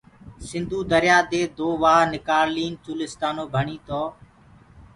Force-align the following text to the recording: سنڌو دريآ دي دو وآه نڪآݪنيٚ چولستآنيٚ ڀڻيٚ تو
سنڌو 0.47 0.79
دريآ 0.91 1.17
دي 1.31 1.41
دو 1.57 1.69
وآه 1.81 2.03
نڪآݪنيٚ 2.13 2.79
چولستآنيٚ 2.83 3.51
ڀڻيٚ 3.53 3.83
تو 3.87 4.01